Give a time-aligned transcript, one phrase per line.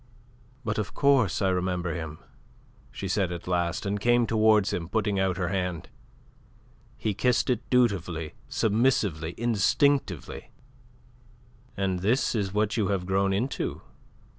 [0.65, 2.17] "But of course I remember him,"
[2.89, 5.89] she said at last, and came towards him, putting out her hand.
[6.97, 10.49] He kissed it dutifully, submissively, instinctively.
[11.77, 13.83] "And this is what you have grown into?"